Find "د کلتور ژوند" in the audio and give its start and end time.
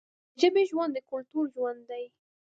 0.93-1.81